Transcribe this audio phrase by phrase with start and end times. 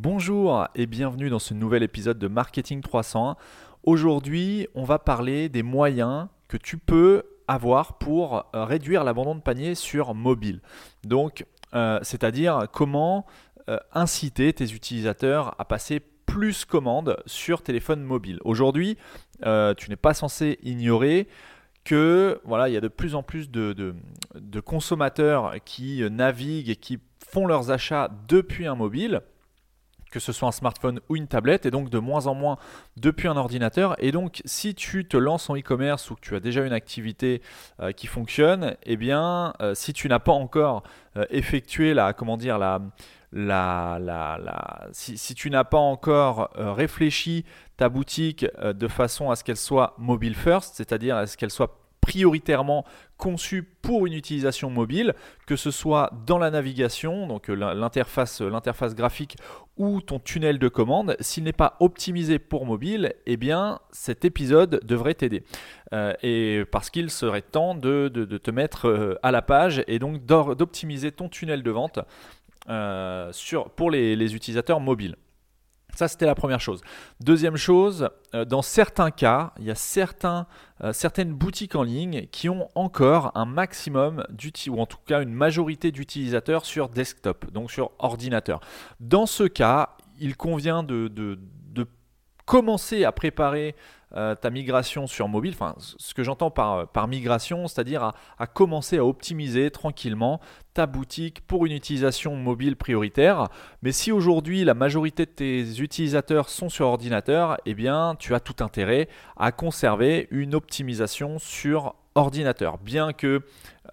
[0.00, 3.34] Bonjour et bienvenue dans ce nouvel épisode de Marketing 301.
[3.82, 9.40] Aujourd'hui, on va parler des moyens que tu peux avoir pour euh, réduire l'abandon de
[9.40, 10.60] panier sur mobile.
[11.02, 13.26] Donc, euh, c'est-à-dire comment
[13.68, 18.38] euh, inciter tes utilisateurs à passer plus commandes sur téléphone mobile.
[18.44, 18.98] Aujourd'hui,
[19.42, 21.26] tu n'es pas censé ignorer
[21.82, 23.74] que voilà, il y a de plus en plus de,
[24.36, 29.22] de consommateurs qui naviguent et qui font leurs achats depuis un mobile
[30.10, 32.58] que ce soit un smartphone ou une tablette, et donc de moins en moins
[32.96, 33.94] depuis un ordinateur.
[33.98, 37.42] Et donc, si tu te lances en e-commerce ou que tu as déjà une activité
[37.80, 40.82] euh, qui fonctionne, eh bien, euh, si tu n'as pas encore
[41.16, 42.80] euh, effectué la, comment dire, la,
[43.32, 47.44] la, la, si, tu n'as pas encore réfléchi
[47.76, 51.78] ta boutique de façon à ce qu'elle soit mobile first, c'est-à-dire à ce qu'elle soit
[52.08, 52.86] prioritairement
[53.18, 55.14] conçu pour une utilisation mobile,
[55.46, 59.36] que ce soit dans la navigation, donc euh, l'interface, euh, l'interface graphique
[59.76, 61.16] ou ton tunnel de commande.
[61.20, 65.42] S'il n'est pas optimisé pour mobile, eh bien cet épisode devrait t'aider.
[65.92, 71.12] Euh, et parce qu'il serait temps de, te mettre à la page et donc d'optimiser
[71.12, 71.98] ton tunnel de vente
[73.76, 75.16] pour les utilisateurs mobiles.
[75.94, 76.80] Ça, c'était la première chose.
[77.20, 80.46] Deuxième chose, euh, dans certains cas, il y a
[80.84, 84.24] euh, certaines boutiques en ligne qui ont encore un maximum
[84.68, 88.60] ou en tout cas une majorité d'utilisateurs sur desktop, donc sur ordinateur.
[89.00, 91.08] Dans ce cas, il convient de
[92.48, 93.76] commencer à préparer
[94.16, 98.96] euh, ta migration sur mobile, enfin ce que j'entends par, par migration, c'est-à-dire à, commencer
[98.96, 100.40] à optimiser tranquillement
[100.72, 103.48] ta boutique pour une utilisation mobile prioritaire.
[103.82, 108.40] Mais si aujourd'hui la majorité de tes utilisateurs sont sur ordinateur, eh bien tu as
[108.40, 112.78] tout intérêt à conserver une optimisation sur ordinateur.
[112.78, 113.42] Bien que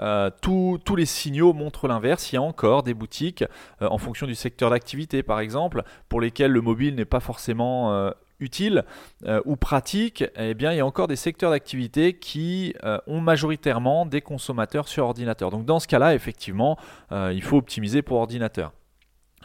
[0.02, 3.44] euh, tous les signaux montrent l'inverse, il y a encore des boutiques,
[3.82, 8.14] euh, en fonction du secteur d'activité par exemple, pour lesquelles le mobile n'est pas forcément
[8.40, 8.84] utile
[9.26, 13.22] euh, ou pratique, eh bien, il y a encore des secteurs d'activité qui euh, ont
[13.22, 15.52] majoritairement des consommateurs sur ordinateur.
[15.52, 16.78] Donc dans ce cas-là, effectivement,
[17.12, 18.74] euh, il faut optimiser pour ordinateur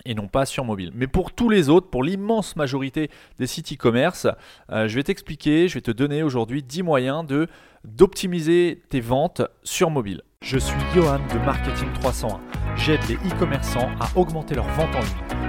[0.06, 0.92] et non pas sur mobile.
[0.94, 4.26] Mais pour tous les autres, pour l'immense majorité des sites e-commerce,
[4.70, 7.48] je vais t'expliquer, je vais te donner aujourd'hui 10 moyens de
[7.84, 10.22] d'optimiser tes ventes sur mobile.
[10.41, 12.41] Je suis Johan de Marketing 301.
[12.76, 15.40] J'aide les e-commerçants à augmenter leurs ventes en ligne.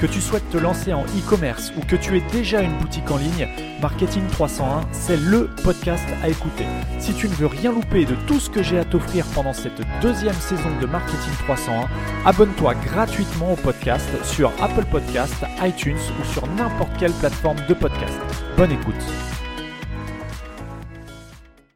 [0.00, 3.16] Que tu souhaites te lancer en e-commerce ou que tu aies déjà une boutique en
[3.16, 3.48] ligne,
[3.82, 6.66] Marketing 301, c'est le podcast à écouter.
[7.00, 9.82] Si tu ne veux rien louper de tout ce que j'ai à t'offrir pendant cette
[10.00, 11.88] deuxième saison de Marketing 301,
[12.24, 18.20] abonne-toi gratuitement au podcast sur Apple Podcast, iTunes ou sur n'importe quelle plateforme de podcast.
[18.56, 18.94] Bonne écoute.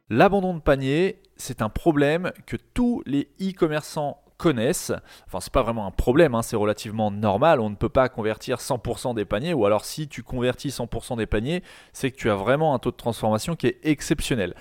[0.09, 4.91] L'abandon de panier, c'est un problème que tous les e-commerçants connaissent.
[5.25, 7.61] Enfin, c'est pas vraiment un problème, hein, c'est relativement normal.
[7.61, 11.25] On ne peut pas convertir 100% des paniers, ou alors si tu convertis 100% des
[11.25, 14.53] paniers, c'est que tu as vraiment un taux de transformation qui est exceptionnel.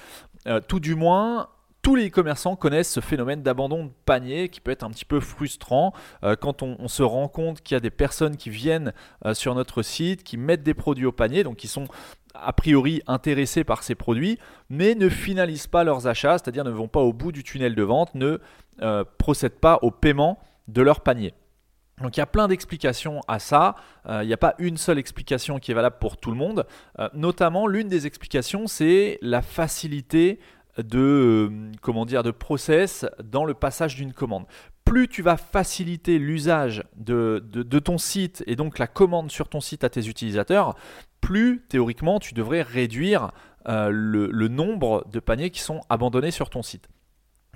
[0.47, 1.49] Euh, tout du moins,
[1.83, 5.19] tous les e-commerçants connaissent ce phénomène d'abandon de panier qui peut être un petit peu
[5.19, 8.93] frustrant euh, quand on, se rend compte qu'il y a des personnes qui viennent
[9.27, 11.89] euh, sur notre site, qui mettent des produits au panier, donc qui sont
[12.35, 14.39] a priori intéressés par ces produits,
[14.69, 17.83] mais ne finalisent pas leurs achats, c'est-à-dire ne vont pas au bout du tunnel de
[17.83, 18.39] vente, ne
[18.81, 20.39] euh, procèdent pas au paiement
[20.69, 21.35] de leur panier.
[22.01, 23.77] Donc il y a plein d'explications à ça.
[24.09, 26.67] il n'y a pas une seule explication qui est valable pour tout le monde.
[27.13, 30.41] notamment, l'une des explications, c'est la facilité
[30.95, 34.47] euh, de process dans le passage d'une commande.
[34.85, 37.39] Plus tu vas faciliter l'usage de,
[37.79, 40.75] ton site et donc la commande sur ton site à tes utilisateurs,
[41.21, 43.33] plus théoriquement tu devrais réduire
[43.69, 46.89] euh, le, le nombre de paniers qui sont abandonnés sur ton site.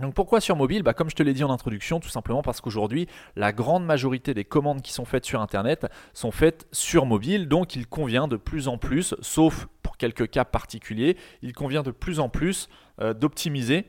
[0.00, 0.82] Donc pourquoi sur mobile?
[0.82, 4.34] Bah Comme je te l'ai dit en introduction, tout simplement parce qu'aujourd'hui, la grande majorité
[4.34, 8.36] des commandes qui sont faites sur Internet sont faites sur mobile, donc il convient de
[8.36, 12.68] plus en plus, sauf pour quelques cas particuliers, il convient de plus en plus
[13.00, 13.86] euh, d'optimiser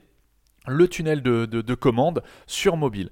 [0.67, 3.09] le tunnel de, de, commande sur mobile.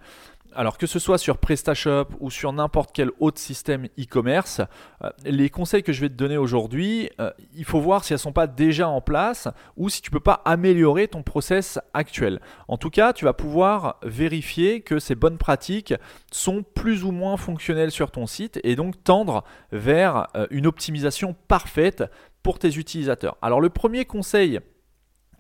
[0.54, 4.62] alors que ce soit sur PrestaShop ou sur n'importe quel autre système e-commerce,
[5.04, 8.20] euh, les conseils que je vais te donner aujourd'hui, euh, il faut voir si elles
[8.20, 11.78] ne sont pas déjà en place ou si tu ne peux pas améliorer ton process
[11.94, 12.40] actuel.
[12.70, 15.94] En tout cas, tu vas pouvoir vérifier que ces bonnes pratiques
[16.32, 19.44] sont plus ou moins fonctionnelles sur ton site et donc tendre
[19.74, 22.06] vers euh, une optimisation parfaite
[22.44, 23.38] pour tes utilisateurs.
[23.42, 24.62] Alors le premier conseil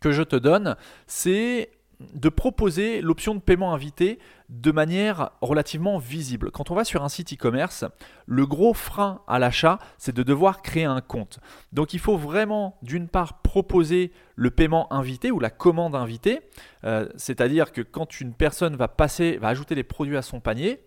[0.02, 0.76] que je te donne,
[1.08, 4.19] c'est de proposer l'option de paiement invité
[4.50, 6.51] de manière relativement visible.
[6.51, 7.86] Quand on va sur un site e-commerce,
[8.25, 11.39] le gros frein à l'achat, c'est de devoir créer un compte.
[11.74, 16.42] Donc il faut vraiment, d'une part, proposer le paiement invité ou la commande invitée,
[16.83, 20.85] euh, c'est-à-dire que quand une personne va passer, va ajouter des produits à son panier,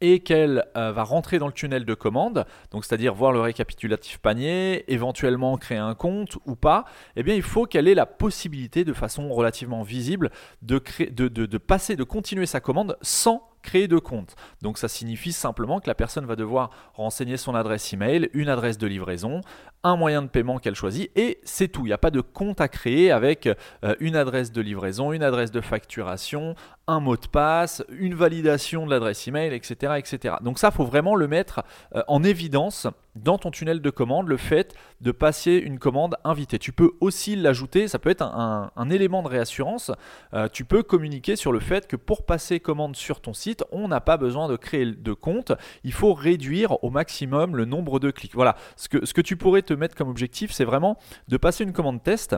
[0.00, 4.18] et qu'elle euh, va rentrer dans le tunnel de commande, donc c'est-à-dire voir le récapitulatif
[4.18, 6.84] panier, éventuellement créer un compte ou pas,
[7.16, 10.30] eh bien il faut qu'elle ait la possibilité de façon relativement visible
[10.62, 14.34] de, de passer, de continuer sa commande sans créer de compte.
[14.62, 18.78] Donc ça signifie simplement que la personne va devoir renseigner son adresse email, une adresse
[18.78, 19.42] de livraison,
[19.82, 21.82] un moyen de paiement qu'elle choisit et c'est tout.
[21.82, 25.22] Il n'y a pas de compte à créer avec euh, une adresse de livraison, une
[25.22, 26.54] adresse de facturation,
[26.86, 30.36] un mot de passe, une validation de l'adresse email, etc., etc.
[30.40, 31.62] Donc ça, faut vraiment le mettre
[31.94, 32.86] euh, en évidence
[33.16, 36.58] dans ton tunnel de commande le fait de passer une commande invitée.
[36.58, 39.90] Tu peux aussi l'ajouter, ça peut être un, élément de réassurance.
[40.32, 43.88] Euh, tu peux communiquer sur le fait que pour passer commande sur ton site, on
[43.88, 45.52] n'a pas besoin de créer de compte.
[45.82, 48.34] Il faut réduire au maximum le nombre de clics.
[48.34, 50.98] Voilà, ce que, tu pourrais te mettre comme objectif, c'est vraiment
[51.28, 52.36] de passer une commande test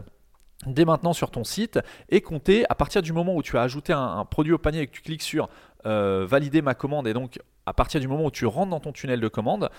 [0.66, 1.78] dès maintenant sur ton site
[2.08, 4.86] et compter à partir du moment où tu as ajouté un, produit au panier et
[4.86, 5.48] que tu cliques sur
[5.86, 8.92] euh, valider ma commande et donc à partir du moment où tu rentres dans ton
[8.92, 9.70] tunnel de commande,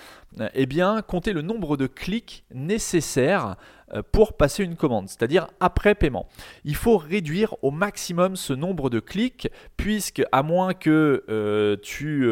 [0.53, 3.55] eh bien compter le nombre de clics nécessaires
[3.93, 6.27] euh, pour passer une commande, c'est-à-dire après paiement.
[6.63, 12.27] Il faut réduire au maximum ce nombre de clics puisque à moins que euh, tu,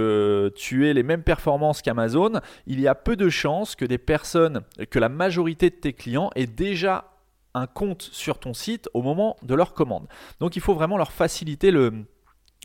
[0.55, 4.61] tu aies les mêmes performances qu'Amazon, il y a peu de chances que des personnes,
[4.89, 7.13] que la majorité de tes clients aient déjà
[7.53, 10.07] un compte sur ton site au moment de leur commande.
[10.39, 12.05] Donc il faut vraiment leur faciliter le,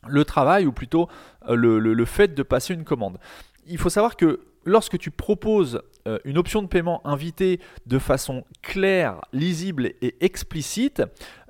[0.07, 1.09] le travail ou plutôt
[1.49, 3.19] euh, le, fait de passer une commande.
[3.67, 8.45] Il faut savoir que lorsque tu proposes euh, une option de paiement invitée de façon
[8.61, 11.03] claire, lisible et explicite,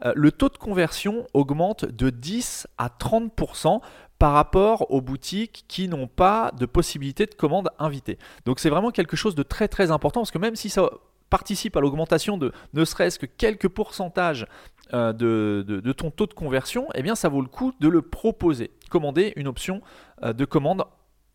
[0.05, 3.81] euh, le taux de conversion augmente de 10 à 30%
[4.19, 8.19] par rapport aux boutiques qui n'ont pas de possibilité de commande invitée.
[8.45, 10.89] Donc c'est vraiment quelque chose de très très important parce que même si ça
[11.29, 14.47] participe à l'augmentation de ne serait-ce que quelques pourcentages
[14.95, 18.71] euh, de, ton taux de conversion, eh bien ça vaut le coup de le proposer.
[18.91, 19.81] Commander une option
[20.23, 20.85] euh, de commande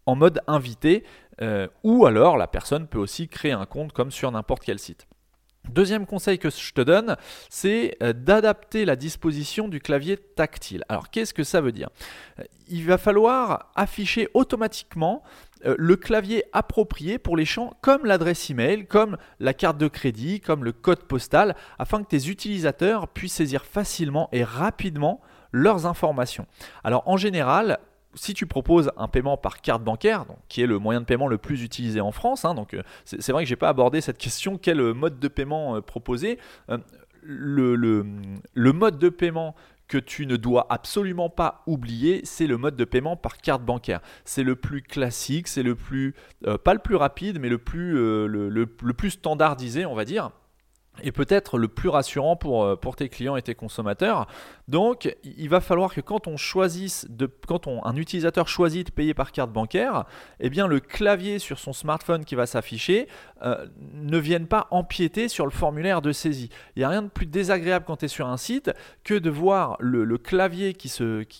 [0.05, 1.03] en mode invité,
[1.41, 5.07] euh, ou alors la personne peut aussi créer un compte comme sur n'importe quel site.
[5.69, 7.17] Deuxième conseil que je te donne,
[7.49, 10.85] c'est d'adapter la disposition du clavier tactile.
[10.87, 11.89] Alors qu'est-ce que ça veut dire?
[12.69, 15.23] Il va falloir afficher automatiquement
[15.65, 20.39] euh, le clavier approprié pour les champs comme l'adresse email, comme la carte de crédit,
[20.39, 25.21] comme le code postal, afin que tes utilisateurs puissent saisir facilement et rapidement
[25.51, 26.45] leurs informations.
[26.83, 27.79] Alors en général,
[28.13, 31.37] si tu proposes un paiement par carte bancaire, qui est le moyen de paiement le
[31.37, 34.17] plus utilisé en France, hein, donc euh, c'est vrai que je n'ai pas abordé cette
[34.17, 36.39] question, quel mode de paiement euh, proposer
[37.27, 38.03] le,
[38.73, 39.55] mode de paiement
[39.87, 44.01] que tu ne dois absolument pas oublier, c'est le mode de paiement par carte bancaire.
[44.25, 46.13] C'est le plus classique, c'est le plus,
[46.45, 50.31] euh, pas le plus rapide, mais le plus, euh, le plus standardisé, on va dire
[51.03, 54.27] et peut-être le plus rassurant pour, euh, pour tes clients et tes consommateurs.
[54.67, 58.91] Donc, il va falloir que quand on choisisse de, quand on, un utilisateur choisit de
[58.91, 60.03] payer par carte bancaire,
[60.39, 63.07] eh bien le clavier sur son smartphone qui va s'afficher
[63.43, 66.49] euh, ne vienne pas empiéter sur le formulaire de saisie.
[66.75, 68.71] Il n'y a rien de plus désagréable quand tu es sur un site
[69.03, 70.91] que de voir le, clavier qui,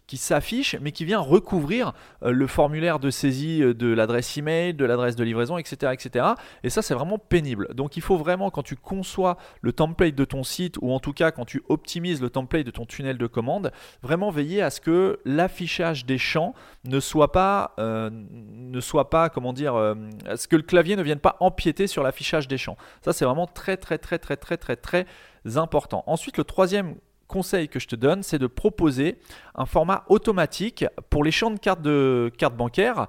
[0.08, 4.86] qui, s'affiche, mais qui vient recouvrir euh, le formulaire de saisie de l'adresse email, de
[4.86, 6.26] l'adresse de livraison, etc., etc.
[6.64, 7.74] Et ça, c'est vraiment pénible.
[7.74, 11.14] Donc, il faut vraiment quand tu conçois le template de ton site ou en tout
[11.14, 14.82] cas quand tu optimises le template de ton tunnel de commande, vraiment veiller à ce
[14.82, 20.38] que l'affichage des champs ne soit pas, euh, ne soit pas, comment dire, euh, à
[20.38, 22.78] ce que le clavier ne vienne pas empiéter sur l'affichage des champs.
[23.02, 25.06] Ça c'est vraiment très très très très très très très
[25.56, 26.04] important.
[26.08, 26.96] Ensuite, le troisième
[27.28, 29.20] conseil que je te donne, c'est de proposer
[29.56, 33.08] un format automatique pour les champs de carte, de carte bancaire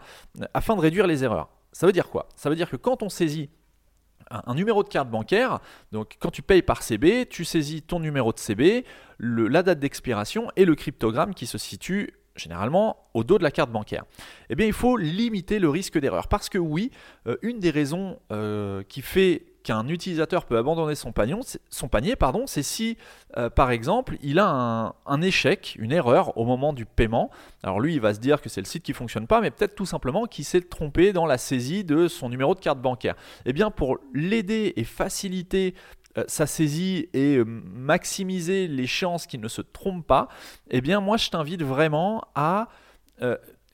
[0.54, 1.48] afin de réduire les erreurs.
[1.72, 2.28] Ça veut dire quoi?
[2.36, 3.50] Ça veut dire que quand on saisit
[4.30, 5.60] un, numéro de carte bancaire.
[5.92, 8.84] Donc quand tu payes par CB, tu saisis ton numéro de CB,
[9.18, 13.70] la date d'expiration et le cryptogramme qui se situe généralement au dos de la carte
[13.70, 14.04] bancaire.
[14.48, 16.28] Eh bien, il faut limiter le risque d'erreur.
[16.28, 16.90] Parce que oui,
[17.26, 22.62] euh, une des raisons euh, qui fait qu'un utilisateur peut abandonner son, panier, pardon, c'est
[22.62, 22.96] si,
[23.36, 27.30] euh, par exemple, il a un, échec, une erreur au moment du paiement.
[27.62, 29.74] Alors lui, il va se dire que c'est le site qui fonctionne pas, mais peut-être
[29.74, 33.14] tout simplement qu'il s'est trompé dans la saisie de son numéro de carte bancaire.
[33.44, 35.74] Eh bien, pour l'aider et faciliter
[36.16, 40.28] euh, sa saisie et euh, maximiser les chances qu'il ne se trompe pas,
[40.70, 42.68] eh bien, moi, je t'invite vraiment à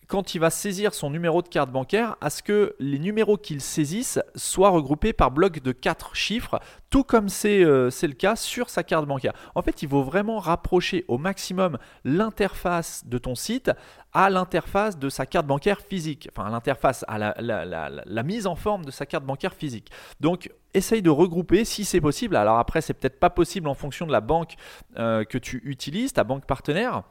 [0.06, 3.60] quand il va saisir son numéro de carte bancaire, à ce que les numéros qu'il
[3.60, 8.70] saisisse soient regroupés par bloc de 4 chiffres, tout comme euh, c'est le cas sur
[8.70, 9.32] sa carte bancaire.
[9.54, 13.70] En fait, il faut vraiment rapprocher au maximum l'interface de ton site
[14.12, 18.92] à l'interface de sa carte bancaire physique, enfin l'interface à la, mise en forme de
[18.92, 19.90] sa carte bancaire physique.
[20.20, 22.36] Donc, essaye de regrouper si c'est possible.
[22.36, 24.54] Alors après, c'est peut-être pas possible en fonction de la banque
[24.98, 27.02] euh, que tu utilises, ta banque partenaire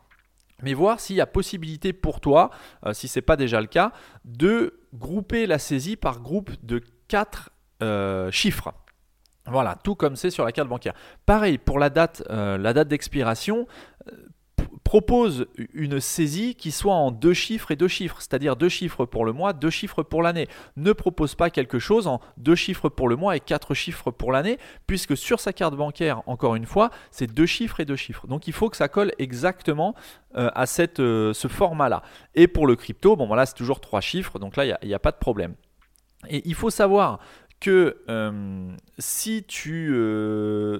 [0.61, 2.51] mais voir s'il y a possibilité pour toi,
[2.85, 3.91] euh, si ce n'est pas déjà le cas,
[4.25, 7.49] de grouper la saisie par groupe de 4
[7.81, 8.73] euh, chiffres.
[9.45, 10.93] Voilà, tout comme c'est sur la carte bancaire.
[11.25, 13.67] Pareil, pour la date, euh, la date d'expiration,
[14.93, 19.25] propose une saisie qui soit en deux chiffres et deux chiffres, c'est-à-dire deux chiffres pour
[19.25, 20.47] le mois, deux chiffres pour l'année.
[20.77, 24.31] Ne propose pas quelque chose en deux chiffres pour le mois et quatre chiffres pour
[24.31, 28.27] l'année, puisque sur sa carte bancaire, encore une fois, c'est deux chiffres et deux chiffres.
[28.27, 29.95] Donc il faut que ça colle exactement
[30.35, 32.03] euh, à cette, euh, ce format-là.
[32.35, 34.99] Et pour le crypto, bon voilà, c'est toujours trois chiffres, donc là, il n'y a,
[34.99, 35.55] pas de problème.
[36.29, 37.17] Et il faut savoir
[37.59, 39.97] que euh, si, tu,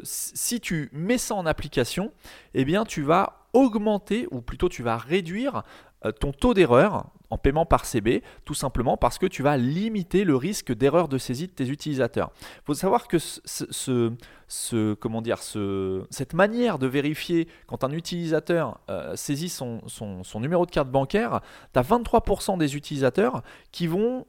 [0.04, 2.12] si tu mets ça en application,
[2.54, 5.64] eh bien tu vas augmenter, ou plutôt tu vas réduire
[6.06, 10.24] euh, ton taux d'erreur en paiement par CB, tout simplement parce que tu vas limiter
[10.24, 12.32] le risque d'erreur de saisie de tes utilisateurs.
[12.42, 19.16] Il faut savoir que ce, comment dire, cette manière de vérifier quand un utilisateur euh,
[19.16, 21.42] saisit son, son, numéro de carte bancaire,
[21.74, 23.42] tu as 23% des utilisateurs
[23.72, 24.28] qui vont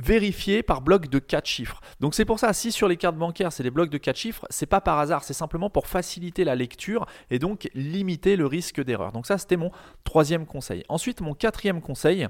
[0.00, 1.80] vérifié par bloc de 4 chiffres.
[2.00, 4.46] Donc c'est pour ça, si sur les cartes bancaires c'est des blocs de 4 chiffres,
[4.50, 8.82] c'est pas par hasard, c'est simplement pour faciliter la lecture et donc limiter le risque
[8.82, 9.12] d'erreur.
[9.12, 9.70] Donc ça c'était mon
[10.04, 10.84] troisième conseil.
[10.88, 12.28] Ensuite mon quatrième conseil,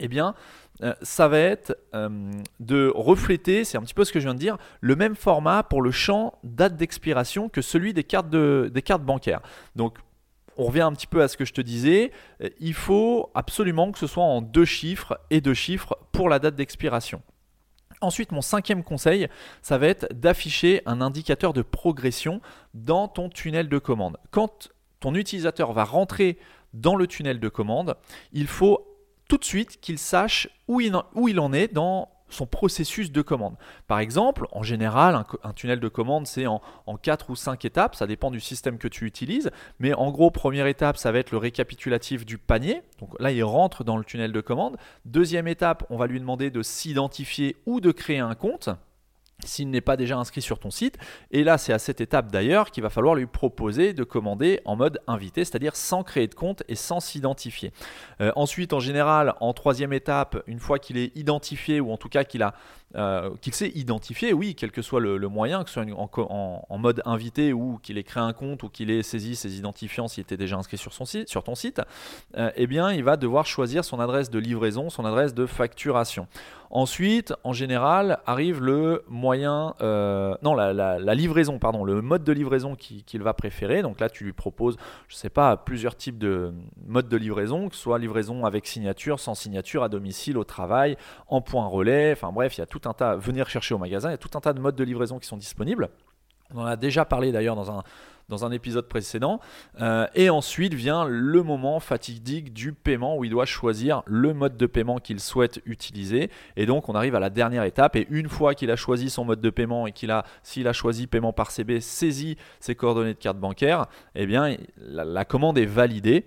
[0.00, 0.34] eh bien,
[0.82, 4.34] euh, ça va être euh, de refléter, c'est un petit peu ce que je viens
[4.34, 8.70] de dire, le même format pour le champ date d'expiration que celui des cartes, de,
[8.72, 9.40] des cartes bancaires.
[9.76, 9.98] Donc
[10.56, 13.92] on revient un petit peu à ce que je te disais, euh, il faut absolument
[13.92, 17.22] que ce soit en deux chiffres et deux chiffres pour la date d'expiration.
[18.00, 19.28] Ensuite, mon cinquième conseil,
[19.62, 22.40] ça va être d'afficher un indicateur de progression
[22.74, 24.18] dans ton tunnel de commande.
[24.30, 24.68] Quand
[25.00, 26.38] ton utilisateur va rentrer
[26.72, 27.96] dans le tunnel de commande,
[28.32, 28.86] il faut
[29.28, 33.22] tout de suite qu'il sache où il, où il en est dans son processus de
[33.22, 33.56] commande.
[33.86, 37.94] Par exemple, en général, un, tunnel de commande, c'est en, en 4 ou 5 étapes,
[37.94, 41.30] ça dépend du système que tu utilises, mais en gros, première étape, ça va être
[41.30, 42.82] le récapitulatif du panier.
[43.00, 44.76] Donc là, il rentre dans le tunnel de commande.
[45.04, 48.70] Deuxième étape, on va lui demander de s'identifier ou de créer un compte
[49.44, 50.98] s'il n'est pas déjà inscrit sur ton site.
[51.30, 54.76] Et là, c'est à cette étape d'ailleurs qu'il va falloir lui proposer de commander en
[54.76, 57.72] mode invité, c'est-à-dire sans créer de compte et sans s'identifier.
[58.20, 62.08] Euh, ensuite, en général, en troisième étape, une fois qu'il est identifié ou en tout
[62.08, 62.54] cas qu'il a
[62.96, 67.02] euh, qu'il s'est identifié, oui, quel que soit le, moyen, que ce soit en, mode
[67.04, 70.36] invité ou qu'il ait créé un compte ou qu'il ait saisi ses identifiants s'il était
[70.36, 71.80] déjà inscrit sur, son site, sur ton site,
[72.36, 76.28] euh, eh bien, il va devoir choisir son adresse de livraison, son adresse de facturation.
[76.70, 82.74] Ensuite, en général, arrive le moyen, euh, non, la, livraison, pardon, le mode de livraison
[82.74, 83.82] qu'il va préférer.
[83.82, 86.52] Donc là, tu lui proposes, je ne sais pas, plusieurs types de
[86.84, 90.96] modes de livraison, que ce soit livraison avec signature, sans signature, à domicile, au travail,
[91.28, 92.10] en point relais.
[92.12, 94.18] Enfin bref, il y a tout un tas, venir chercher au magasin, il y a
[94.18, 95.88] tout un tas de modes de livraison qui sont disponibles.
[96.54, 97.82] On en a déjà parlé d'ailleurs dans un,
[98.28, 99.40] dans un épisode précédent.
[99.80, 104.56] Euh, et ensuite vient le moment fatidique du paiement où il doit choisir le mode
[104.56, 106.30] de paiement qu'il souhaite utiliser.
[106.56, 107.96] Et donc on arrive à la dernière étape.
[107.96, 110.72] Et une fois qu'il a choisi son mode de paiement et qu'il a, s'il a
[110.72, 115.66] choisi paiement par CB, saisi ses coordonnées de carte bancaire, eh bien la, commande est
[115.66, 116.26] validée.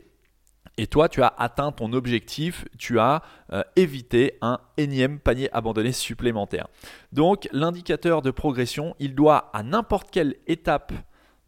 [0.78, 5.92] Et toi, tu as atteint ton objectif, tu as euh, évité un énième panier abandonné
[5.92, 6.68] supplémentaire.
[7.12, 10.94] Donc l'indicateur de progression, il doit à n'importe quelle étape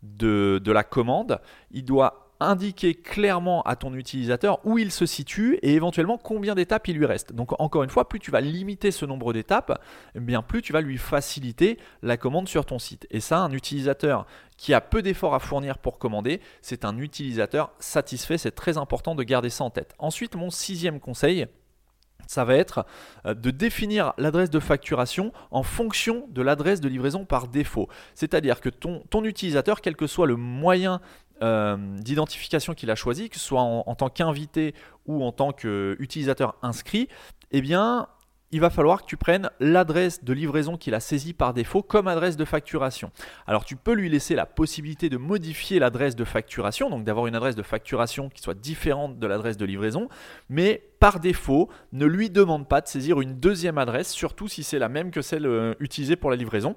[0.01, 1.39] de, la commande,
[1.71, 6.87] il doit indiquer clairement à ton utilisateur où il se situe et éventuellement combien d'étapes
[6.87, 7.33] il lui reste.
[7.33, 9.81] Donc encore une fois, plus tu vas limiter ce nombre d'étapes,
[10.15, 13.07] eh bien plus tu vas lui faciliter la commande sur ton site.
[13.11, 14.25] Et ça, un utilisateur
[14.57, 18.37] qui a peu d'efforts à fournir pour commander, c'est un utilisateur satisfait.
[18.37, 19.93] C'est très important de garder ça en tête.
[19.99, 21.47] Ensuite, mon sixième conseil,
[22.29, 22.85] ça va être
[23.25, 27.89] euh, de définir l'adresse de facturation en fonction de l'adresse de livraison par défaut.
[28.13, 31.01] C'est-à-dire que ton, ton, utilisateur, quel que soit le moyen
[31.41, 34.73] euh, d'identification qu'il a choisi, que ce soit en, tant qu'invité
[35.05, 37.07] ou en tant qu'utilisateur inscrit,
[37.51, 38.07] eh bien,
[38.51, 42.07] il va falloir que tu prennes l'adresse de livraison qu'il a saisie par défaut comme
[42.07, 43.11] adresse de facturation.
[43.45, 47.35] Alors tu peux lui laisser la possibilité de modifier l'adresse de facturation, donc d'avoir une
[47.35, 50.09] adresse de facturation qui soit différente de l'adresse de livraison,
[50.49, 54.79] mais par défaut, ne lui demande pas de saisir une deuxième adresse, surtout si c'est
[54.79, 56.75] la même que celle euh, utilisée pour la livraison.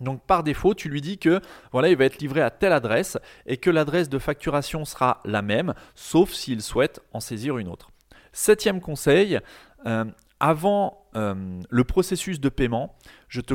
[0.00, 1.40] Donc par défaut, tu lui dis que
[1.72, 5.42] voilà, il va être livré à telle adresse et que l'adresse de facturation sera la
[5.42, 7.90] même, sauf s'il souhaite en saisir une autre.
[8.32, 9.40] Septième conseil,
[9.86, 10.04] euh,
[10.38, 12.96] avant euh, le processus de paiement,
[13.28, 13.54] je te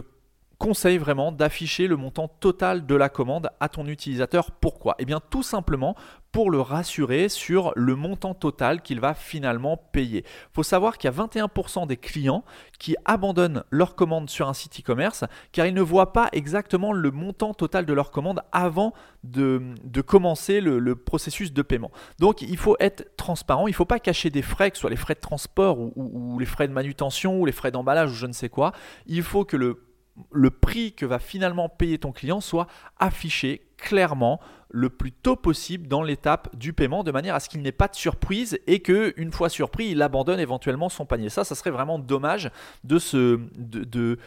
[0.58, 4.52] conseille vraiment d'afficher le montant total de la commande à ton utilisateur.
[4.52, 4.96] Pourquoi?
[5.00, 5.96] Eh bien tout simplement
[6.32, 10.26] pour le rassurer sur le montant total qu'il va finalement payer.
[10.26, 12.44] Il faut savoir qu'il y a 21% des clients
[12.78, 17.10] qui abandonnent leur commande sur un site e-commerce car ils ne voient pas exactement le
[17.10, 18.94] montant total de leur commande avant
[19.24, 19.62] de,
[20.06, 21.92] commencer le, processus de paiement.
[22.20, 24.90] Donc il faut être transparent, il ne faut pas cacher des frais, que ce soit
[24.90, 28.16] les frais de transport ou, ou les frais de manutention ou les frais d'emballage ou
[28.16, 28.74] je ne sais quoi.
[29.06, 29.86] Il faut que le
[30.32, 32.68] le prix que va finalement payer ton client soit
[33.00, 37.62] affiché clairement le plus tôt possible dans l'étape du paiement de manière à ce qu'il
[37.62, 41.30] n'ait pas de surprise et que une fois surpris il abandonne éventuellement son panier.
[41.30, 42.50] Ça ça serait vraiment dommage
[42.84, 44.18] de se de,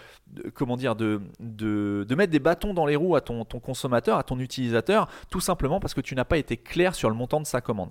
[2.14, 5.94] mettre des bâtons dans les roues à ton consommateur à ton utilisateur tout simplement parce
[5.94, 7.90] que tu n'as pas été clair sur le montant de sa commande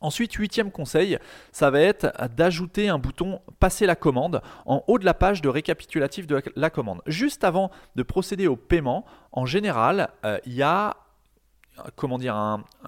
[0.00, 1.18] Ensuite, huitième conseil,
[1.52, 5.48] ça va être d'ajouter un bouton Passer la commande en haut de la page de
[5.48, 7.00] récapitulatif de la commande.
[7.06, 10.96] Juste avant de procéder au paiement, en général, euh, il y a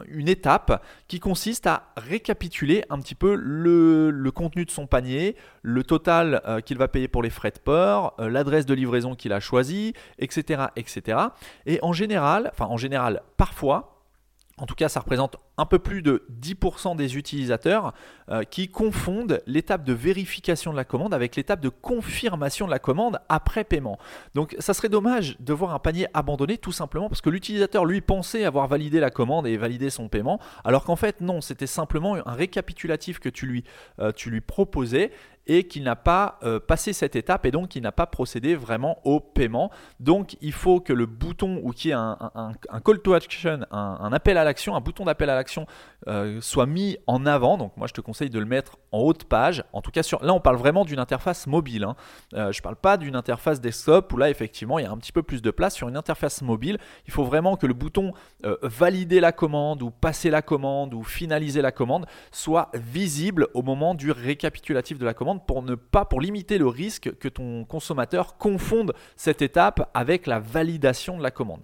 [0.08, 5.84] une étape qui consiste à récapituler un petit peu le, contenu de son panier, le
[5.84, 9.32] total euh, qu'il va payer pour les frais de port, euh, l'adresse de livraison qu'il
[9.32, 11.18] a choisie, etc., etc.
[11.66, 13.97] Et en général, en général, parfois,
[14.58, 17.94] en tout cas, ça représente un peu plus de 10% des utilisateurs
[18.30, 22.78] euh, qui confondent l'étape de vérification de la commande avec l'étape de confirmation de la
[22.78, 23.98] commande après paiement.
[24.34, 28.00] Donc ça serait dommage de voir un panier abandonné tout simplement parce que l'utilisateur lui
[28.00, 32.16] pensait avoir validé la commande et validé son paiement alors qu'en fait non, c'était simplement
[32.16, 33.64] un récapitulatif que tu lui,
[34.00, 35.10] euh, tu lui proposais
[35.48, 38.98] et qu'il n'a pas euh, passé cette étape et donc il n'a pas procédé vraiment
[39.04, 39.70] au paiement.
[39.98, 42.52] Donc il faut que le bouton ou qu'il y ait un,
[42.84, 45.66] call to action, un, appel à l'action, un bouton d'appel à l'action
[46.06, 47.56] euh, soit mis en avant.
[47.56, 49.64] Donc moi je te conseille de le mettre en haut de page.
[49.72, 51.84] En tout cas sur, là on parle vraiment d'une interface mobile.
[51.84, 51.96] Hein.
[52.34, 54.98] Euh, je ne parle pas d'une interface desktop où là effectivement il y a un
[54.98, 55.74] petit peu plus de place.
[55.74, 58.12] Sur une interface mobile, il faut vraiment que le bouton
[58.62, 63.94] valider la commande ou passer la commande ou finaliser la commande soit visible au moment
[63.94, 68.36] du récapitulatif de la commande pour ne pas, pour limiter le risque que ton consommateur
[68.36, 71.60] confonde cette étape avec la validation de la commande.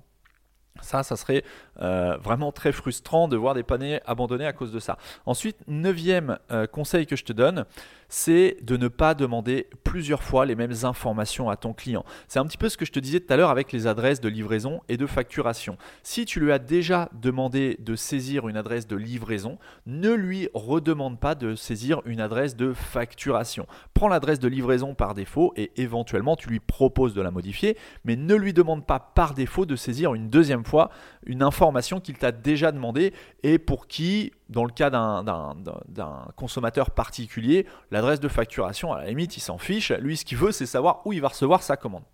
[0.81, 1.45] Ça, ça serait
[1.81, 4.99] euh, vraiment très frustrant de voir des paniers abandonnés à cause de ça.
[5.25, 7.65] Ensuite, neuvième euh, conseil que je te donne,
[8.09, 12.05] c'est de ne pas demander plusieurs fois les mêmes informations à ton client.
[12.29, 14.21] C'est un petit peu ce que je te disais tout à l'heure avec les adresses
[14.21, 15.77] de livraison et de facturation.
[16.03, 21.19] Si tu lui as déjà demandé de saisir une adresse de livraison, ne lui redemande
[21.19, 23.67] pas de saisir une adresse de facturation.
[23.93, 28.17] Prends l'adresse de livraison par défaut et éventuellement tu lui proposes de la modifier, mais
[28.17, 30.91] ne lui demande pas par défaut de saisir une deuxième fois
[31.27, 33.13] une information qu'il t'a déjà demandé
[33.43, 39.37] et pour qui dans le cas d'un consommateur particulier, l'adresse de facturation, à la limite,
[39.37, 39.91] il s'en fiche.
[39.93, 42.05] Lui, ce qu'il veut, c'est savoir où il va recevoir sa commande.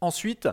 [0.00, 0.48] Ensuite,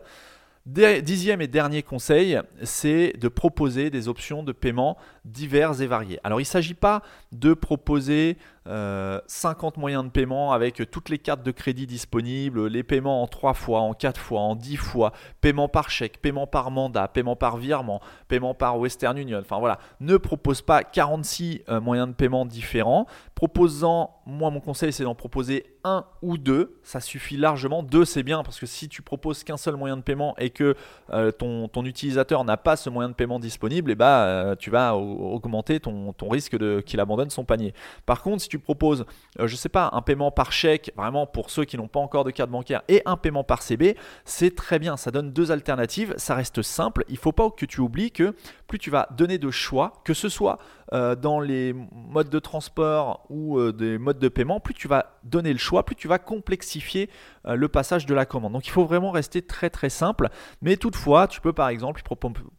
[0.67, 6.19] Dixième et dernier conseil, c'est de proposer des options de paiement diverses et variées.
[6.23, 11.17] Alors il ne s'agit pas de proposer 50 euh, moyens de paiement avec toutes les
[11.17, 15.13] cartes de crédit disponibles, les paiements en 3 fois, en 4 fois, en 10 fois,
[15.41, 19.39] paiement par chèque, paiement par mandat, paiement par virement, paiement par Western Union.
[19.39, 23.07] Enfin voilà, ne propose pas 46 euh, moyens de paiement différents.
[23.33, 27.81] Proposant, moi mon conseil c'est d'en proposer un ou deux, ça suffit largement.
[27.81, 30.75] Deux c'est bien parce que si tu proposes qu'un seul moyen de paiement et que
[31.09, 34.95] euh, ton, utilisateur n'a pas ce moyen de paiement disponible, et eh bah, tu vas
[34.95, 37.73] augmenter ton, ton risque qu'il abandonne son panier.
[38.05, 39.05] Par contre, si tu proposes,
[39.39, 42.25] euh, je sais pas, un paiement par chèque, vraiment pour ceux qui n'ont pas encore
[42.25, 44.97] de carte bancaire, et un paiement par CB, c'est très bien.
[44.97, 47.05] Ça donne deux alternatives, ça reste simple.
[47.07, 48.35] Il faut pas que tu oublies que
[48.67, 50.57] plus tu vas donner de choix, que ce soit
[50.93, 55.17] euh, dans les modes de transport ou euh, des modes de paiement, plus tu vas
[55.23, 57.09] donner le choix, plus tu vas complexifier
[57.45, 58.53] le passage de la commande.
[58.53, 60.27] Donc il faut vraiment rester très très simple.
[60.61, 62.01] Mais toutefois, tu peux par exemple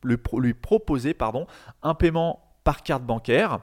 [0.02, 1.46] lui, lui proposer pardon,
[1.82, 3.60] un paiement par carte bancaire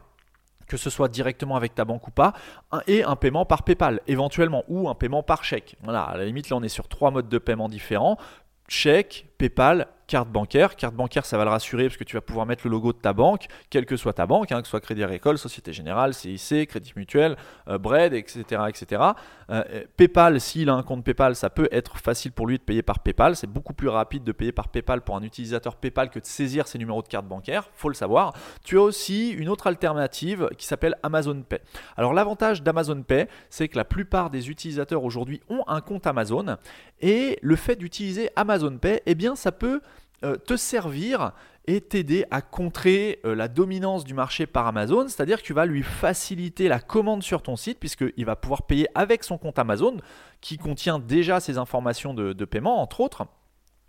[0.70, 2.32] que ce soit directement avec ta banque ou pas,
[2.88, 5.76] et un paiement par PayPal éventuellement, ou un paiement par chèque.
[5.84, 8.18] Voilà, à la limite là on est sur trois modes de paiement différents,
[8.70, 10.76] chèque, PayPal carte bancaire.
[10.76, 12.98] Carte bancaire, ça va le rassurer parce que tu vas pouvoir mettre le logo de
[12.98, 16.14] ta banque, quelle que soit ta banque, hein, que ce soit Crédit Agricole, Société Générale,
[16.14, 17.38] CIC, Crédit Mutuel,
[17.80, 18.44] Bread, etc.
[18.68, 19.04] etc.
[19.96, 23.00] PayPal, s'il a un compte PayPal, ça peut être facile pour lui de payer par
[23.00, 23.36] PayPal.
[23.36, 26.68] C'est beaucoup plus rapide de payer par PayPal pour un utilisateur PayPal que de saisir
[26.68, 28.34] ses numéros de carte bancaire, faut le savoir.
[28.64, 31.60] Tu as aussi une autre alternative qui s'appelle Amazon Pay.
[31.98, 36.58] Alors l'avantage d'Amazon Pay, c'est que la plupart des utilisateurs aujourd'hui ont un compte Amazon
[37.02, 39.82] et le fait d'utiliser Amazon Pay, eh bien ça peut
[40.22, 41.34] te servir
[41.70, 45.68] et t'aider à contrer euh, la dominance du marché par Amazon, c'est-à-dire que tu vas
[45.68, 49.98] lui faciliter la commande sur ton site puisqu'il va pouvoir payer avec son compte Amazon
[50.42, 53.28] qui contient déjà ses informations de, paiement entre autres.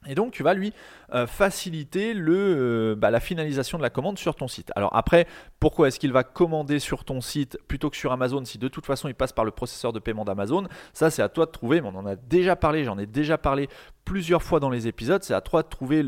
[0.07, 0.73] Et donc tu vas lui
[1.13, 4.73] euh, faciliter le, bah, la finalisation de la commande sur ton site.
[4.75, 5.27] Alors après,
[5.59, 8.87] pourquoi est-ce qu'il va commander sur ton site plutôt que sur Amazon si de toute
[8.87, 10.69] façon il passe par le processeur de paiement d'Amazon?
[10.95, 13.37] Ça c'est à toi de trouver, mais on en a déjà parlé, j'en ai déjà
[13.37, 13.69] parlé
[14.05, 16.05] plusieurs fois dans les épisodes, c'est à toi de trouver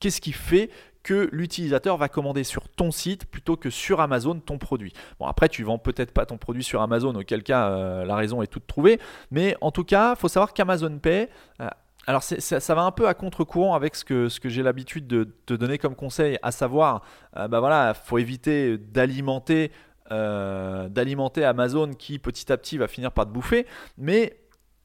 [0.00, 0.70] qu'est-ce qui fait
[1.02, 4.94] que l'utilisateur va commander sur ton site plutôt que sur Amazon ton produit.
[5.20, 8.40] Bon après tu vends peut-être pas ton produit sur Amazon, auquel cas euh, la raison
[8.40, 8.98] est toute trouvée,
[9.30, 11.28] mais en tout cas il faut savoir qu'Amazon Pay
[11.60, 11.68] euh,
[12.06, 15.78] alors ça, va un peu à contre-courant avec ce que, j'ai l'habitude de te donner
[15.78, 17.02] comme conseil, à savoir,
[17.36, 19.70] euh, bah voilà, faut éviter d'alimenter
[20.10, 23.66] d'alimenter Amazon qui petit à petit va finir par te bouffer.
[23.96, 24.38] Mais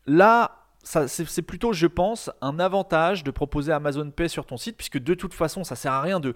[0.08, 4.98] là, c'est plutôt, je pense, un avantage de proposer Amazon Pay sur ton site, puisque
[4.98, 6.36] de toute façon, ça sert à rien de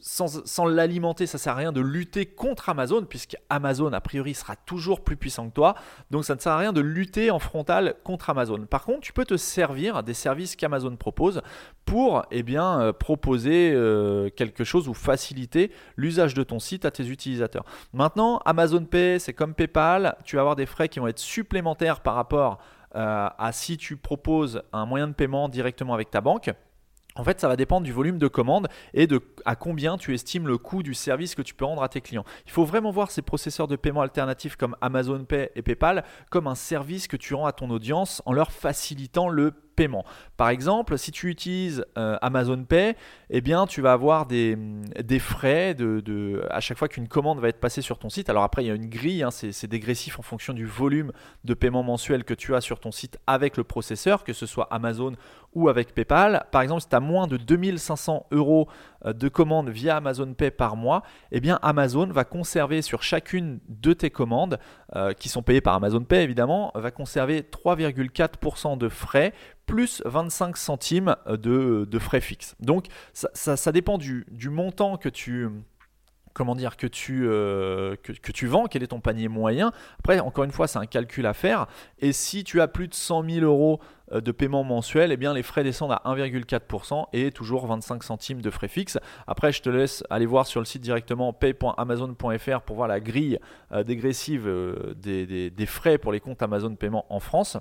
[0.00, 4.56] sans, l'alimenter, ça sert à rien de lutter contre Amazon, puisque Amazon, a priori, sera
[4.56, 5.74] toujours plus puissant que toi.
[6.10, 8.66] Donc ça ne sert à rien de lutter en frontal contre Amazon.
[8.66, 11.42] Par contre, tu peux te servir des services qu'Amazon propose
[11.84, 17.08] pour eh euh, proposer euh, quelque chose ou faciliter l'usage de ton site à tes
[17.08, 17.64] utilisateurs.
[17.92, 22.00] Maintenant, Amazon Pay, c'est comme PayPal, tu vas avoir des frais qui vont être supplémentaires
[22.00, 22.58] par rapport
[22.94, 26.50] euh, à si tu proposes un moyen de paiement directement avec ta banque.
[27.16, 30.46] En fait, ça va dépendre du volume de commande et de à combien tu estimes
[30.46, 32.24] le coût du service que tu peux rendre à tes clients.
[32.46, 36.46] Il faut vraiment voir ces processeurs de paiement alternatifs comme Amazon Pay et PayPal comme
[36.46, 40.04] un service que tu rends à ton audience en leur facilitant le paiement.
[40.36, 42.96] Par exemple, si tu utilises euh, Amazon Pay,
[43.30, 44.56] eh bien, tu vas avoir des,
[45.04, 48.28] des frais de, à chaque fois qu'une commande va être passée sur ton site.
[48.28, 51.12] Alors après, il y a une grille, hein, c'est dégressif en fonction du volume
[51.44, 54.66] de paiement mensuel que tu as sur ton site avec le processeur, que ce soit
[54.70, 55.12] Amazon
[55.54, 56.46] ou avec PayPal.
[56.50, 58.68] Par exemple, si tu as moins de 2500 euros
[59.12, 63.92] de commandes via Amazon Pay par mois, eh bien Amazon va conserver sur chacune de
[63.92, 64.58] tes commandes,
[64.94, 69.32] euh, qui sont payées par Amazon Pay évidemment, va conserver 3,4% de frais
[69.66, 72.54] plus 25 centimes de, frais fixes.
[72.60, 75.48] Donc ça, dépend du, montant que tu,
[76.36, 79.72] comment dire, que tu, euh, que, tu vends, quel est ton panier moyen.
[80.00, 81.66] Après, encore une fois, c'est un calcul à faire.
[81.98, 83.80] Et si tu as plus de 100 000 euros
[84.12, 88.42] euh, de paiement mensuel, eh bien les frais descendent à 1,4% et toujours 25 centimes
[88.42, 88.98] de frais fixes.
[89.26, 93.38] Après, je te laisse aller voir sur le site directement pay.amazon.fr pour voir la grille
[93.72, 94.46] euh, dégressive
[94.94, 97.56] des, frais pour les comptes Amazon Paiement en France.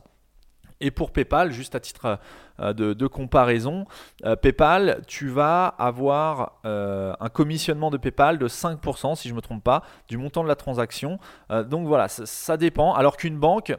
[0.85, 2.19] Et pour PayPal, juste à titre
[2.59, 3.87] euh, de, comparaison,
[4.23, 9.37] euh, PayPal, tu vas avoir euh, un commissionnement de PayPal de 5%, si je ne
[9.37, 11.17] me trompe pas, du montant de la transaction.
[11.49, 12.93] donc voilà, ça, dépend.
[12.93, 13.75] Alors qu'une banque,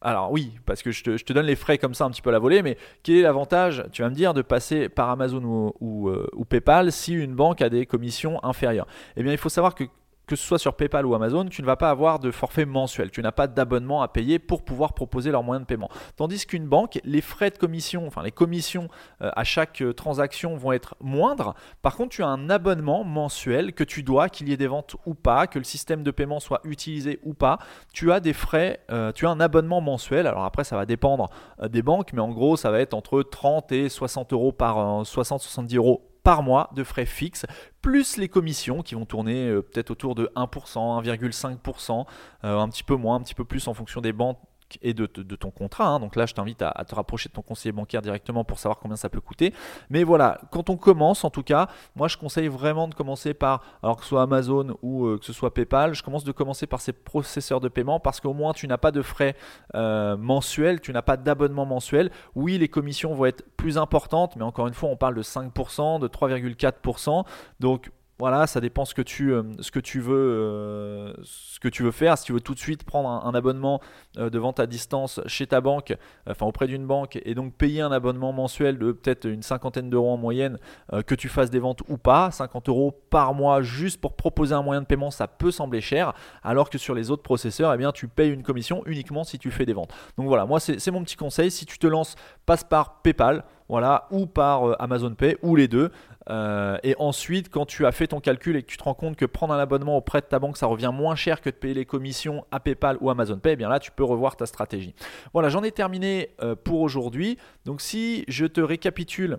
[0.00, 2.32] alors oui, parce que je te, donne les frais comme ça un petit peu à
[2.32, 6.10] la volée, mais quel est l'avantage, tu vas me dire, de passer par Amazon ou,
[6.10, 8.88] ou PayPal si une banque a des commissions inférieures?
[9.16, 9.84] Eh bien, il faut savoir que
[10.26, 13.10] que ce soit sur PayPal ou Amazon, tu ne vas pas avoir de forfait mensuel.
[13.10, 15.90] Tu n'as pas d'abonnement à payer pour pouvoir proposer leur moyen de paiement.
[16.16, 18.88] Tandis qu'une banque, les frais de commission, enfin les commissions
[19.22, 21.54] euh, à chaque euh, transaction vont être moindres.
[21.82, 24.96] Par contre, tu as un abonnement mensuel que tu dois, qu'il y ait des ventes
[25.06, 27.58] ou pas, que le système de paiement soit utilisé ou pas.
[27.92, 30.26] Tu as des frais, euh, tu as un abonnement mensuel.
[30.26, 31.28] Alors après, ça va dépendre
[31.68, 35.76] des banques, mais en gros, ça va être entre 30 et 60 euros par 60-70
[35.76, 37.46] euros par mois de frais fixes,
[37.82, 42.06] plus les commissions qui vont tourner euh, peut-être autour de 1%, 1,5%,
[42.44, 44.38] euh, un petit peu moins, un petit peu plus en fonction des banques
[44.82, 45.86] et de, ton contrat.
[45.86, 46.00] Hein.
[46.00, 48.96] Donc là, je t'invite à, te rapprocher de ton conseiller bancaire directement pour savoir combien
[48.96, 49.52] ça peut coûter.
[49.90, 53.62] Mais voilà, quand on commence, en tout cas, moi, je conseille vraiment de commencer par,
[53.82, 56.66] alors que ce soit Amazon ou euh, que ce soit PayPal, je commence de commencer
[56.66, 59.36] par ces processeurs de paiement parce qu'au moins, tu n'as pas de frais
[59.74, 62.10] euh, mensuels, tu n'as pas d'abonnement mensuel.
[62.34, 66.00] Oui, les commissions vont être plus importantes, mais encore une fois, on parle de 5%,
[66.00, 67.24] de 3,4%.
[67.60, 72.16] Donc, voilà, ça dépend ce que tu, euh, veux, euh, ce que tu veux faire.
[72.16, 73.80] Si tu veux tout de suite prendre un, abonnement
[74.18, 75.96] euh, de vente à distance chez ta banque,
[76.28, 80.12] enfin auprès d'une banque, et donc payer un abonnement mensuel de peut-être une cinquantaine d'euros
[80.12, 80.58] en moyenne,
[81.06, 84.62] que tu fasses des ventes ou pas, 50 euros par mois juste pour proposer un
[84.62, 88.08] moyen de paiement, ça peut sembler cher, alors que sur les autres processeurs, eh tu
[88.08, 89.92] payes une commission uniquement si tu fais des ventes.
[90.16, 91.50] Donc voilà, moi c'est mon petit conseil.
[91.50, 92.14] Si tu te lances,
[92.46, 93.44] passe par PayPal.
[93.68, 95.90] voilà, ou par Amazon Pay, ou les deux.
[96.28, 99.26] Et ensuite, quand tu as fait ton calcul et que tu te rends compte que
[99.26, 101.84] prendre un abonnement auprès de ta banque, ça revient moins cher que de payer les
[101.84, 104.94] commissions à PayPal ou Amazon Pay, eh bien là, tu peux revoir ta stratégie.
[105.32, 106.30] Voilà, j'en ai terminé
[106.64, 107.38] pour aujourd'hui.
[107.64, 109.38] Donc si je te récapitule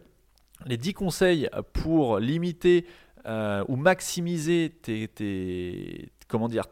[0.66, 2.86] les 10 conseils pour limiter
[3.28, 6.66] euh, ou maximiser tes, comment dire,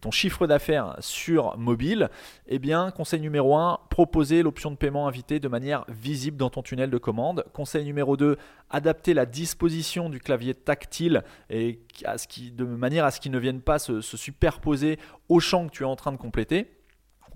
[0.00, 2.10] ton chiffre d'affaires sur mobile,
[2.46, 6.62] eh bien, conseil numéro 1, proposer l'option de paiement invité de manière visible dans ton
[6.62, 7.44] tunnel de commande.
[7.52, 8.36] Conseil numéro 2,
[8.70, 14.00] adapter la disposition du clavier tactile de manière à ce qu'il ne vienne pas se
[14.00, 16.68] superposer au champ que tu es en train de compléter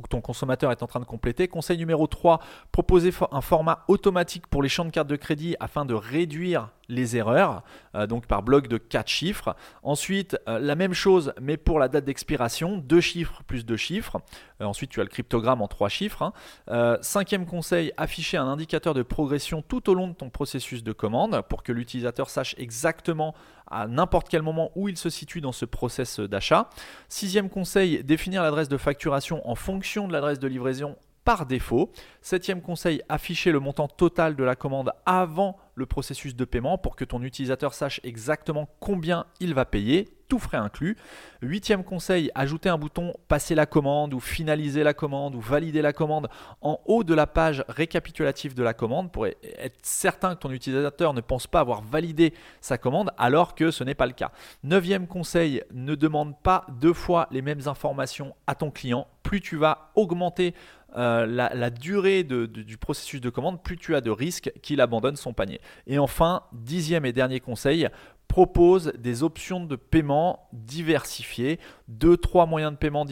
[0.03, 1.49] que ton consommateur est en train de compléter.
[1.49, 2.41] Conseil numéro 3,
[2.71, 7.17] proposer un format automatique pour les champs de carte de crédit afin de réduire les
[7.17, 7.63] erreurs,
[7.95, 9.57] euh, donc par bloc de 4 chiffres.
[9.83, 14.19] Ensuite, euh, la même chose, mais pour la date d'expiration, 2 chiffres plus 2 chiffres.
[14.61, 16.23] Euh, ensuite, tu as le cryptogramme en 3 chiffres.
[16.23, 16.99] Hein.
[17.03, 21.43] cinquième conseil, afficher un indicateur de progression tout au long de ton processus de commande
[21.49, 23.35] pour que l'utilisateur sache exactement
[23.69, 26.71] à n'importe quel moment où il se situe dans ce process d'achat.
[27.09, 30.97] Sixième conseil, définir l'adresse de facturation en fonction de l'adresse de livraison
[31.27, 31.91] par défaut.
[32.23, 36.97] Septième conseil, afficher le montant total de la commande avant le processus de paiement pour
[36.97, 40.97] que ton utilisateur sache exactement combien il va payer, tout frais inclus.
[41.43, 45.93] Huitième conseil, ajouter un bouton passer la commande ou finaliser la commande ou valider la
[45.93, 46.29] commande
[46.63, 51.13] en haut de la page récapitulative de la commande pour être certain que ton utilisateur
[51.13, 54.33] ne pense pas avoir validé sa commande alors que ce n'est pas le cas.
[54.65, 59.07] Neuvième conseil, ne demande pas deux fois les mêmes informations à ton client.
[59.23, 60.55] Plus tu vas augmenter
[60.97, 65.33] euh, la, durée du processus de commande, plus tu as de risques qu'il abandonne son
[65.33, 65.61] panier.
[65.87, 67.89] Et enfin, dixième et dernier conseil,
[68.29, 73.05] propose des options de paiement diversifiées, deux, trois moyens de paiement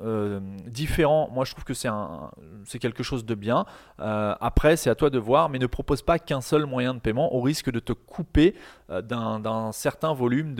[0.00, 1.28] euh, différents.
[1.32, 3.66] Moi, je trouve que c'est, quelque chose de bien.
[4.00, 7.00] Euh, après, c'est à toi de voir, mais ne propose pas qu'un seul moyen de
[7.00, 8.54] paiement au risque de te couper
[8.88, 10.54] d'un, certain volume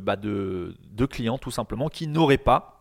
[0.00, 0.74] bah, de
[1.08, 2.75] clients, tout simplement, qui n'auraient pas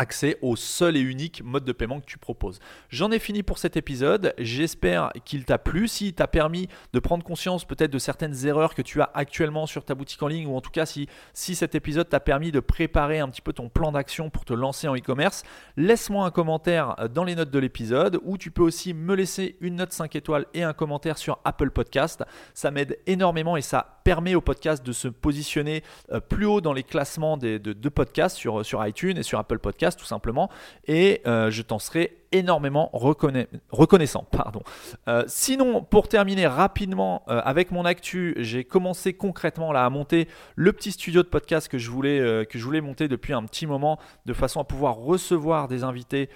[0.00, 2.58] accès au seul et unique mode de paiement que tu proposes.
[2.88, 4.34] J'en ai fini pour cet épisode.
[4.38, 5.88] J'espère qu'il t'a plu.
[5.88, 9.84] S'il t'a permis de prendre conscience peut-être de certaines erreurs que tu as actuellement sur
[9.84, 12.60] ta boutique en ligne, ou en tout cas si, si cet épisode t'a permis de
[12.60, 15.42] préparer un petit peu ton plan d'action pour te lancer en e-commerce,
[15.76, 19.76] laisse-moi un commentaire dans les notes de l'épisode, ou tu peux aussi me laisser une
[19.76, 22.24] note 5 étoiles et un commentaire sur Apple Podcast.
[22.54, 26.72] Ça m'aide énormément et ça permet au podcast de se positionner euh, plus haut dans
[26.72, 30.50] les classements de, de podcasts sur, sur iTunes et sur Apple Podcast tout simplement,
[30.88, 34.26] et euh, je t'en serai énormément reconnaissant.
[34.32, 34.62] Pardon.
[35.06, 40.26] Euh, sinon, pour terminer rapidement euh, avec mon actu, j'ai commencé concrètement là à monter
[40.56, 43.66] le petit studio de podcast que je voulais, que je voulais monter depuis un petit
[43.66, 46.30] moment, de façon à pouvoir recevoir des invités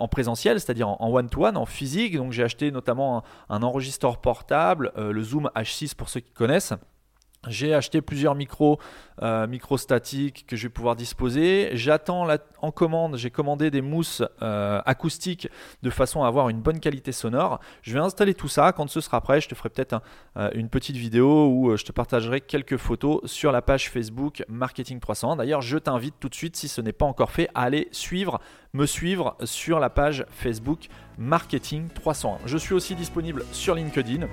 [0.00, 2.16] en présentiel, c'est-à-dire en one-to-one, en physique.
[2.16, 6.74] Donc j'ai acheté notamment un enregistreur portable, le Zoom H6 pour ceux qui connaissent.
[7.46, 8.80] J'ai acheté plusieurs micros,
[9.22, 11.70] euh, micros statiques que je vais pouvoir disposer.
[11.74, 12.26] J'attends
[12.60, 15.48] en commande, j'ai commandé des mousses euh, acoustiques
[15.82, 17.60] de façon à avoir une bonne qualité sonore.
[17.82, 18.72] Je vais installer tout ça.
[18.72, 20.02] Quand ce sera prêt, je te ferai peut-être
[20.36, 24.98] euh, une petite vidéo où je te partagerai quelques photos sur la page Facebook Marketing
[24.98, 25.36] 300.
[25.36, 28.40] D'ailleurs, je t'invite tout de suite, si ce n'est pas encore fait, à aller suivre,
[28.72, 32.38] me suivre sur la page Facebook Marketing 301.
[32.46, 34.28] Je suis aussi disponible sur LinkedIn.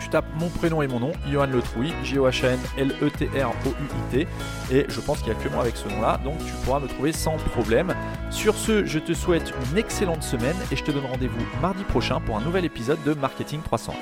[0.00, 4.26] Tu tapes mon prénom et mon nom, Johan Le Trouy, J-O-H-N-L-E-T-R-O-U-I-T.
[4.72, 6.86] Et je pense qu'il n'y a que moi avec ce nom-là, donc tu pourras me
[6.86, 7.94] trouver sans problème.
[8.30, 12.20] Sur ce, je te souhaite une excellente semaine et je te donne rendez-vous mardi prochain
[12.20, 13.94] pour un nouvel épisode de Marketing 300.